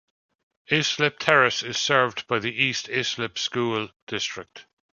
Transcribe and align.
Islip 0.71 1.19
Terrace 1.19 1.61
is 1.61 1.77
served 1.77 2.25
by 2.25 2.39
the 2.39 2.49
East 2.51 2.89
Islip 2.89 3.37
School 3.37 3.89
District. 4.07 4.65